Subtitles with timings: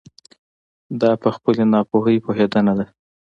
[1.01, 2.85] دا په خپلې ناپوهي پوهېدنه ده.